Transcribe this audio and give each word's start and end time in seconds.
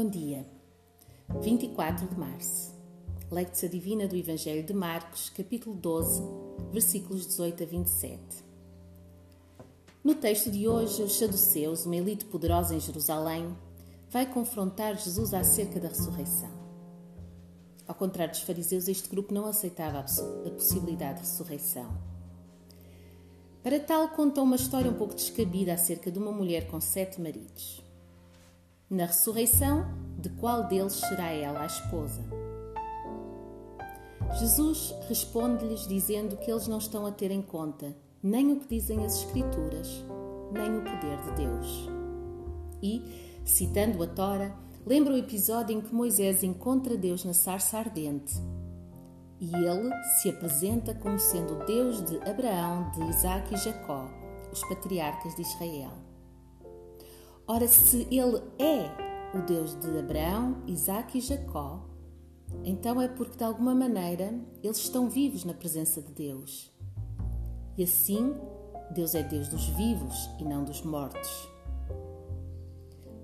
Bom 0.00 0.08
dia. 0.08 0.46
24 1.40 2.06
de 2.06 2.16
março. 2.16 2.72
Lectura 3.32 3.68
Divina 3.68 4.06
do 4.06 4.14
Evangelho 4.14 4.62
de 4.62 4.72
Marcos, 4.72 5.28
capítulo 5.28 5.74
12, 5.74 6.22
versículos 6.70 7.26
18 7.26 7.64
a 7.64 7.66
27. 7.66 8.20
No 10.04 10.14
texto 10.14 10.52
de 10.52 10.68
hoje, 10.68 11.02
os 11.02 11.18
saduceus, 11.18 11.84
uma 11.84 11.96
elite 11.96 12.26
poderosa 12.26 12.76
em 12.76 12.78
Jerusalém, 12.78 13.52
vai 14.08 14.24
confrontar 14.24 14.96
Jesus 14.96 15.34
acerca 15.34 15.80
da 15.80 15.88
ressurreição. 15.88 16.52
Ao 17.84 17.94
contrário 17.96 18.32
dos 18.32 18.42
fariseus, 18.42 18.86
este 18.86 19.08
grupo 19.08 19.34
não 19.34 19.46
aceitava 19.46 19.98
a 19.98 20.50
possibilidade 20.50 21.22
de 21.22 21.26
ressurreição. 21.28 21.92
Para 23.64 23.80
tal, 23.80 24.10
conta 24.10 24.42
uma 24.42 24.54
história 24.54 24.92
um 24.92 24.94
pouco 24.94 25.16
descabida 25.16 25.74
acerca 25.74 26.08
de 26.08 26.20
uma 26.20 26.30
mulher 26.30 26.68
com 26.68 26.80
sete 26.80 27.20
maridos. 27.20 27.87
Na 28.90 29.06
ressurreição, 29.06 29.86
de 30.18 30.28
qual 30.30 30.66
deles 30.66 30.94
será 30.94 31.30
ela 31.30 31.60
a 31.60 31.66
esposa? 31.66 32.22
Jesus 34.38 34.94
responde-lhes 35.08 35.86
dizendo 35.86 36.36
que 36.36 36.50
eles 36.50 36.66
não 36.66 36.78
estão 36.78 37.06
a 37.06 37.12
ter 37.12 37.30
em 37.30 37.42
conta 37.42 37.94
nem 38.22 38.52
o 38.52 38.60
que 38.60 38.68
dizem 38.68 39.04
as 39.04 39.18
Escrituras, 39.18 40.04
nem 40.52 40.76
o 40.76 40.82
poder 40.82 41.22
de 41.22 41.42
Deus. 41.42 41.88
E, 42.82 43.40
citando 43.44 44.02
a 44.02 44.06
Tora, 44.06 44.54
lembra 44.84 45.14
o 45.14 45.18
episódio 45.18 45.76
em 45.76 45.80
que 45.80 45.94
Moisés 45.94 46.42
encontra 46.42 46.96
Deus 46.96 47.24
na 47.24 47.32
sarça 47.32 47.78
ardente 47.78 48.34
e 49.40 49.54
ele 49.54 49.90
se 50.20 50.30
apresenta 50.30 50.94
como 50.94 51.18
sendo 51.18 51.54
o 51.54 51.64
Deus 51.64 52.04
de 52.04 52.16
Abraão, 52.28 52.90
de 52.90 53.04
Isaac 53.04 53.54
e 53.54 53.56
Jacó, 53.56 54.08
os 54.52 54.62
patriarcas 54.64 55.34
de 55.36 55.42
Israel. 55.42 56.07
Ora, 57.50 57.66
se 57.66 58.06
ele 58.10 58.42
é 58.58 58.90
o 59.34 59.40
Deus 59.40 59.74
de 59.80 59.98
Abraão, 59.98 60.62
Isaac 60.66 61.16
e 61.16 61.20
Jacó, 61.22 61.82
então 62.62 63.00
é 63.00 63.08
porque 63.08 63.38
de 63.38 63.44
alguma 63.44 63.74
maneira 63.74 64.38
eles 64.62 64.76
estão 64.76 65.08
vivos 65.08 65.46
na 65.46 65.54
presença 65.54 66.02
de 66.02 66.12
Deus. 66.12 66.70
E 67.78 67.84
assim, 67.84 68.34
Deus 68.90 69.14
é 69.14 69.22
Deus 69.22 69.48
dos 69.48 69.66
vivos 69.68 70.28
e 70.38 70.44
não 70.44 70.62
dos 70.62 70.82
mortos. 70.82 71.48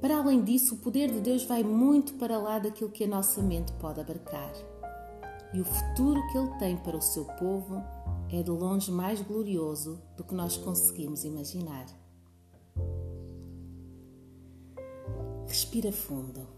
Para 0.01 0.17
além 0.17 0.43
disso, 0.43 0.77
o 0.77 0.79
poder 0.79 1.11
de 1.13 1.21
Deus 1.21 1.45
vai 1.45 1.63
muito 1.63 2.15
para 2.15 2.39
lá 2.39 2.59
daquilo 2.59 2.91
que 2.91 3.05
a 3.05 3.09
nossa 3.09 3.43
mente 3.43 3.75
pode 3.75 4.01
abarcar. 4.01 4.53
E 5.53 5.61
o 5.61 5.65
futuro 5.67 6.27
que 6.33 6.39
Ele 6.39 6.59
tem 6.59 6.77
para 6.79 6.97
o 6.97 7.03
seu 7.03 7.27
povo 7.27 7.83
é 8.33 8.43
de 8.43 8.51
longe 8.51 8.91
mais 8.91 9.21
glorioso 9.21 10.01
do 10.17 10.25
que 10.25 10.35
nós 10.35 10.57
conseguimos 10.57 11.25
imaginar. 11.25 11.85
Respira 15.55 15.93
fundo. 15.93 16.49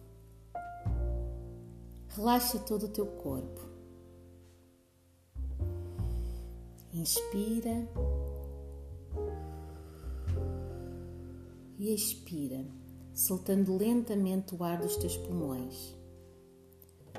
Relaxa 2.09 2.59
todo 2.61 2.87
o 2.87 2.89
teu 2.89 3.05
corpo. 3.05 3.61
Inspira 6.95 7.87
e 11.79 11.93
expira, 11.93 12.65
soltando 13.13 13.77
lentamente 13.77 14.55
o 14.55 14.65
ar 14.65 14.81
dos 14.81 14.97
teus 14.97 15.15
pulmões. 15.19 15.95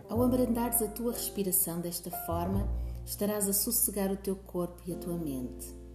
Ao 0.09 0.23
abrandares 0.23 0.81
a 0.81 0.87
tua 0.87 1.11
respiração 1.11 1.79
desta 1.79 2.09
forma, 2.25 2.67
estarás 3.05 3.47
a 3.47 3.53
sossegar 3.53 4.11
o 4.11 4.17
teu 4.17 4.35
corpo 4.35 4.81
e 4.87 4.93
a 4.93 4.97
tua 4.97 5.15
mente. 5.15 5.86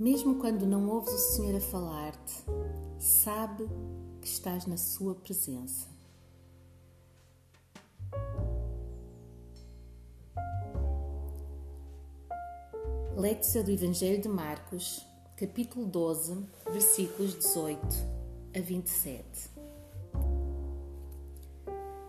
Mesmo 0.00 0.36
quando 0.36 0.64
não 0.64 0.88
ouves 0.88 1.12
o 1.12 1.18
Senhor 1.18 1.54
a 1.54 1.60
falar-te, 1.60 2.42
sabe 2.98 3.68
que 4.22 4.26
estás 4.26 4.64
na 4.64 4.78
Sua 4.78 5.14
presença. 5.14 5.88
Letícia 13.14 13.62
do 13.62 13.70
Evangelho 13.70 14.22
de 14.22 14.26
Marcos, 14.26 15.06
capítulo 15.36 15.84
12, 15.84 16.46
versículos 16.72 17.34
18 17.34 17.86
a 18.56 18.60
27. 18.60 19.50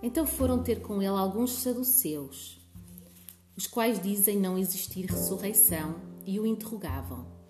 Então 0.02 0.26
foram 0.26 0.64
ter 0.64 0.82
com 0.82 1.02
ele 1.02 1.08
alguns 1.08 1.56
saduceus, 1.56 2.66
os 3.58 3.68
quais 3.68 4.02
dizem 4.02 4.40
não 4.40 4.58
existir 4.58 5.08
ressurreição, 5.08 6.10
e 6.26 6.40
o 6.40 6.46
interrogavam. 6.46 7.41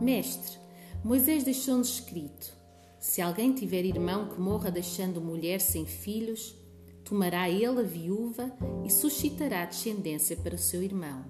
Mestre, 0.00 0.58
Moisés 1.04 1.44
deixou-nos 1.44 1.88
escrito: 1.88 2.52
Se 2.98 3.20
alguém 3.20 3.52
tiver 3.52 3.84
irmão 3.84 4.28
que 4.28 4.40
morra 4.40 4.70
deixando 4.70 5.20
mulher 5.20 5.60
sem 5.60 5.84
filhos, 5.84 6.54
tomará 7.04 7.48
ele 7.50 7.80
a 7.80 7.82
viúva 7.82 8.50
e 8.84 8.90
suscitará 8.90 9.64
descendência 9.64 10.36
para 10.36 10.54
o 10.54 10.58
seu 10.58 10.82
irmão. 10.82 11.24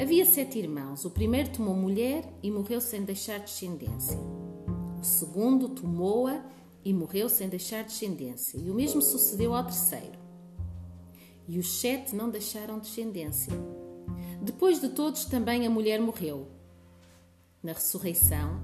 Havia 0.00 0.24
sete 0.24 0.58
irmãos. 0.58 1.04
O 1.04 1.10
primeiro 1.10 1.50
tomou 1.50 1.74
mulher 1.74 2.24
e 2.42 2.50
morreu 2.50 2.80
sem 2.80 3.02
deixar 3.02 3.40
descendência. 3.40 4.16
O 5.00 5.04
segundo 5.04 5.68
tomou-a 5.68 6.44
e 6.84 6.94
morreu 6.94 7.28
sem 7.28 7.48
deixar 7.48 7.82
descendência. 7.82 8.58
E 8.58 8.70
o 8.70 8.74
mesmo 8.74 9.02
sucedeu 9.02 9.54
ao 9.54 9.64
terceiro. 9.64 10.18
E 11.48 11.58
os 11.58 11.80
sete 11.80 12.14
não 12.14 12.30
deixaram 12.30 12.78
descendência. 12.78 13.52
Depois 14.40 14.80
de 14.80 14.88
todos, 14.88 15.24
também 15.24 15.66
a 15.66 15.70
mulher 15.70 16.00
morreu. 16.00 16.48
Na 17.62 17.72
ressurreição, 17.72 18.60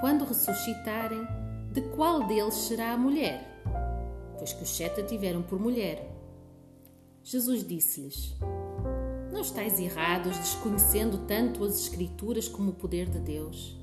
quando 0.00 0.24
ressuscitarem, 0.24 1.24
de 1.72 1.80
qual 1.80 2.26
deles 2.26 2.54
será 2.54 2.92
a 2.92 2.98
mulher? 2.98 3.62
Pois 4.38 4.52
que 4.52 4.62
os 4.62 4.76
sete 4.76 5.02
tiveram 5.04 5.42
por 5.42 5.58
mulher. 5.58 6.10
Jesus 7.22 7.66
disse-lhes: 7.66 8.36
Não 9.32 9.40
estáis 9.40 9.78
errados, 9.78 10.36
desconhecendo 10.36 11.18
tanto 11.26 11.64
as 11.64 11.80
Escrituras 11.80 12.48
como 12.48 12.70
o 12.70 12.74
poder 12.74 13.08
de 13.08 13.18
Deus? 13.18 13.78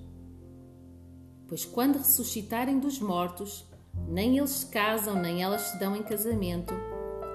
Pois 1.47 1.66
quando 1.66 1.97
ressuscitarem 1.97 2.80
dos 2.80 3.00
mortos, 3.00 3.66
nem 4.08 4.38
eles 4.38 4.52
se 4.52 4.66
casam, 4.68 5.16
nem 5.16 5.44
elas 5.44 5.62
se 5.62 5.80
dão 5.80 5.96
em 5.96 6.03
casamento, 6.03 6.74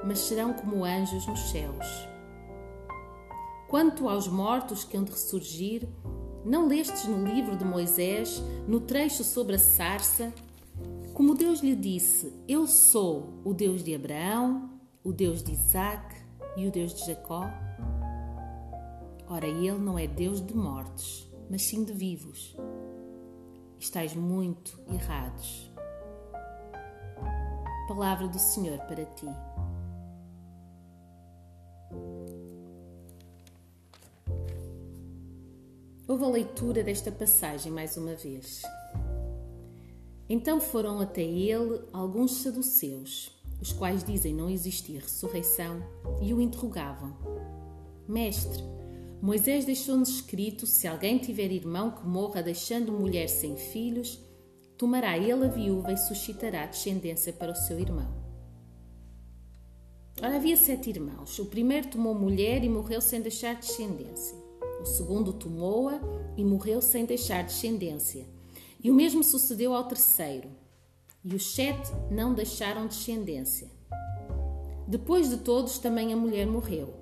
mas 0.05 0.21
serão 0.21 0.53
como 0.53 0.85
anjos 0.85 1.27
nos 1.27 1.51
céus. 1.51 2.16
Quanto 3.69 4.09
aos 4.09 4.29
mortos 4.29 4.85
que 4.85 4.97
hão 4.97 5.03
de 5.03 5.11
ressurgir, 5.11 5.89
não 6.45 6.69
lestes 6.69 7.07
no 7.07 7.25
livro 7.27 7.57
de 7.57 7.65
Moisés, 7.65 8.41
no 8.69 8.81
trecho 8.81 9.25
sobre 9.25 9.57
a 9.57 9.59
sarça, 9.59 10.33
como 11.13 11.35
Deus 11.35 11.61
lhe 11.61 11.75
disse: 11.75 12.33
Eu 12.47 12.67
sou 12.67 13.41
o 13.45 13.53
Deus 13.53 13.83
de 13.83 13.95
Abraão, 13.95 14.71
o 15.03 15.13
Deus 15.13 15.43
de 15.43 15.53
Isaac 15.53 16.15
e 16.57 16.67
o 16.67 16.71
Deus 16.71 16.95
de 16.95 17.07
Jacó? 17.07 17.51
Ora, 19.29 19.47
ele 19.47 19.73
não 19.73 19.99
é 19.99 20.07
Deus 20.07 20.41
de 20.41 20.55
mortos, 20.55 21.29
mas 21.51 21.63
sim 21.63 21.83
de 21.83 21.93
vivos. 21.93 22.57
Estais 23.79 24.15
muito 24.15 24.79
errados. 24.89 25.73
Palavra 27.89 28.29
do 28.29 28.39
Senhor 28.39 28.79
para 28.81 29.05
ti. 29.05 29.27
Houve 36.09 36.23
a 36.23 36.29
leitura 36.29 36.85
desta 36.85 37.11
passagem 37.11 37.73
mais 37.73 37.97
uma 37.97 38.15
vez. 38.15 38.63
Então 40.29 40.61
foram 40.61 41.01
até 41.01 41.23
ele 41.23 41.81
alguns 41.93 42.43
saduceus, 42.43 43.29
os 43.61 43.73
quais 43.73 44.05
dizem 44.05 44.33
não 44.33 44.49
existir 44.49 44.99
ressurreição, 44.99 45.83
e 46.23 46.33
o 46.33 46.41
interrogavam: 46.41 47.13
Mestre, 48.07 48.63
Moisés 49.21 49.65
deixou-nos 49.65 50.09
escrito: 50.09 50.65
se 50.65 50.87
alguém 50.87 51.19
tiver 51.19 51.51
irmão 51.51 51.91
que 51.91 52.07
morra 52.07 52.41
deixando 52.41 52.93
mulher 52.93 53.29
sem 53.29 53.57
filhos, 53.57 54.21
tomará 54.79 55.19
ele 55.19 55.45
a 55.45 55.49
viúva 55.49 55.93
e 55.93 55.97
suscitará 55.97 56.67
descendência 56.67 57.33
para 57.33 57.51
o 57.51 57.57
seu 57.57 57.81
irmão. 57.81 58.15
Ora, 60.23 60.37
havia 60.37 60.57
sete 60.57 60.89
irmãos. 60.89 61.37
O 61.41 61.47
primeiro 61.47 61.89
tomou 61.89 62.15
mulher 62.15 62.63
e 62.63 62.69
morreu 62.69 63.01
sem 63.01 63.21
deixar 63.21 63.57
descendência. 63.57 64.46
O 64.81 64.85
segundo 64.85 65.33
tomou-a 65.33 66.01
e 66.37 66.45
morreu 66.45 66.81
sem 66.81 67.05
deixar 67.05 67.43
descendência. 67.43 68.27
E 68.83 68.91
o 68.91 68.95
mesmo 68.95 69.25
sucedeu 69.25 69.75
ao 69.75 69.89
terceiro. 69.89 70.49
E 71.25 71.35
os 71.35 71.55
sete 71.55 71.91
não 72.11 72.35
deixaram 72.35 72.87
descendência. 72.87 73.69
Depois 74.87 75.29
de 75.29 75.39
todos, 75.39 75.79
também 75.79 76.13
a 76.13 76.17
mulher 76.17 76.47
morreu. 76.47 76.95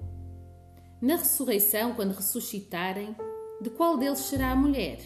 Na 1.01 1.17
ressurreição, 1.17 1.95
quando 1.95 2.15
ressuscitarem, 2.15 3.15
de 3.61 3.69
qual 3.69 3.99
deles 3.99 4.21
será 4.21 4.53
a 4.53 4.57
mulher? 4.57 4.99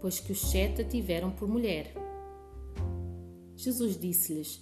Pois 0.00 0.18
que 0.18 0.32
os 0.32 0.40
sete 0.40 0.80
a 0.80 0.84
tiveram 0.84 1.30
por 1.30 1.46
mulher. 1.46 1.94
Jesus 3.54 3.98
disse-lhes: 3.98 4.58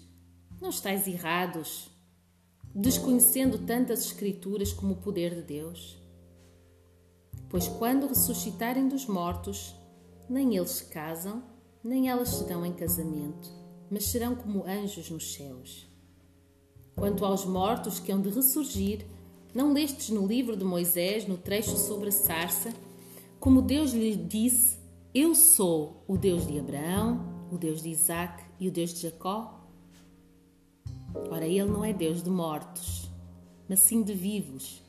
Não 0.61 0.71
estáis 0.71 1.07
errados, 1.07 1.89
desconhecendo 2.75 3.59
tantas 3.59 4.01
Escrituras 4.07 4.73
como 4.73 4.95
o 4.95 5.01
poder 5.01 5.37
de 5.37 5.43
Deus? 5.43 5.97
Pois 7.49 7.67
quando 7.67 8.07
ressuscitarem 8.07 8.89
dos 8.89 9.07
mortos, 9.07 9.75
nem 10.29 10.57
eles 10.57 10.71
se 10.71 10.85
casam, 10.87 11.43
nem 11.83 12.09
elas 12.09 12.29
se 12.29 12.45
dão 12.45 12.65
em 12.65 12.73
casamento, 12.73 13.51
mas 13.91 14.05
serão 14.05 14.35
como 14.35 14.65
anjos 14.65 15.11
nos 15.11 15.33
céus. 15.33 15.89
Quanto 16.95 17.25
aos 17.25 17.45
mortos 17.45 17.99
que 17.99 18.13
hão 18.13 18.21
de 18.21 18.29
ressurgir, 18.29 19.07
não 19.55 19.73
lestes 19.73 20.11
no 20.11 20.27
livro 20.27 20.57
de 20.57 20.65
Moisés, 20.65 21.27
no 21.27 21.39
trecho 21.39 21.77
sobre 21.77 22.09
a 22.09 22.13
sarça, 22.13 22.75
como 23.41 23.63
Deus 23.63 23.93
lhe 23.93 24.15
disse: 24.15 24.79
Eu 25.15 25.35
sou 25.35 26.05
o 26.07 26.19
Deus 26.19 26.47
de 26.47 26.59
Abraão, 26.59 27.47
o 27.51 27.57
Deus 27.57 27.83
de 27.83 27.89
Isaac 27.89 28.45
e 28.61 28.69
o 28.69 28.73
Deus 28.73 28.93
de 28.93 29.03
Jacó? 29.03 29.65
Ora, 31.31 31.47
ele 31.47 31.65
não 31.65 31.85
é 31.85 31.93
Deus 31.93 32.23
de 32.23 32.29
mortos, 32.29 33.09
mas 33.69 33.81
sim 33.81 34.03
de 34.03 34.13
vivos. 34.13 34.83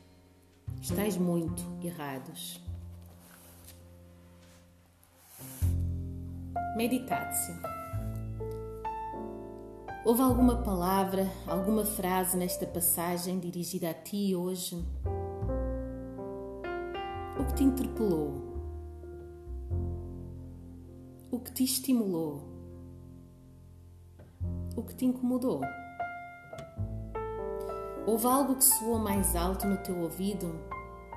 Estais 0.82 1.18
muito 1.18 1.62
errados. 1.84 2.62
Meditácio. 6.78 7.54
Houve 10.06 10.22
alguma 10.22 10.64
palavra, 10.64 11.30
alguma 11.46 11.84
frase 11.84 12.38
nesta 12.38 12.66
passagem 12.66 13.40
dirigida 13.40 13.90
a 13.90 13.94
ti 13.94 14.34
hoje? 14.34 14.82
O 17.38 17.46
que 17.46 17.54
te 17.54 17.64
interpelou? 17.66 18.34
O 21.30 21.40
que 21.40 21.52
te 21.52 21.66
estimulou? 21.66 22.48
O 24.78 24.82
que 24.82 24.96
te 24.96 25.06
incomodou? 25.06 25.62
Houve 28.08 28.26
algo 28.26 28.56
que 28.56 28.64
soou 28.64 28.98
mais 28.98 29.36
alto 29.36 29.68
no 29.68 29.78
teu 29.78 30.00
ouvido? 30.00 30.69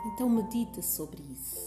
Então 0.04 0.28
medita 0.28 0.82
sobre 0.82 1.22
isso. 1.32 1.61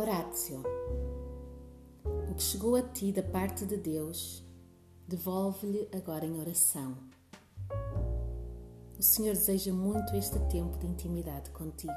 Horácio, 0.00 0.62
o 2.30 2.34
que 2.34 2.42
chegou 2.42 2.74
a 2.74 2.80
ti 2.80 3.12
da 3.12 3.22
parte 3.22 3.66
de 3.66 3.76
Deus, 3.76 4.42
devolve-lhe 5.06 5.90
agora 5.94 6.24
em 6.24 6.40
oração. 6.40 6.96
O 8.98 9.02
Senhor 9.02 9.34
deseja 9.34 9.74
muito 9.74 10.16
este 10.16 10.38
tempo 10.48 10.78
de 10.78 10.86
intimidade 10.86 11.50
contigo. 11.50 11.92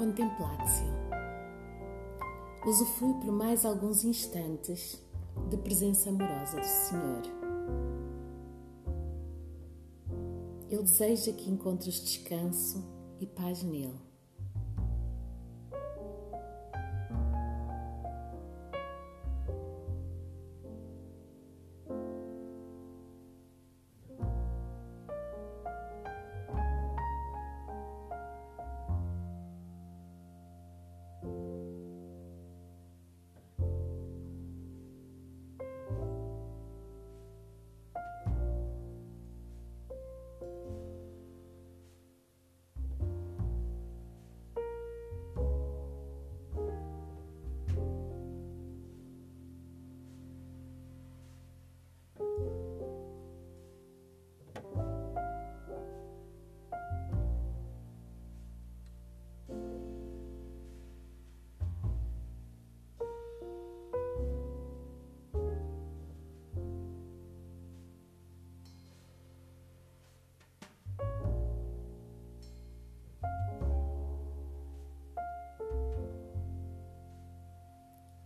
Contemplatio. 0.00 0.86
Usufrui 2.66 3.12
por 3.20 3.30
mais 3.30 3.66
alguns 3.66 4.02
instantes 4.02 4.98
de 5.50 5.58
presença 5.58 6.08
amorosa 6.08 6.58
do 6.58 6.64
Senhor. 6.64 7.22
Ele 10.70 10.82
deseja 10.82 11.32
que 11.32 11.50
encontres 11.50 12.00
descanso 12.00 12.82
e 13.20 13.26
paz 13.26 13.62
nele. 13.62 14.09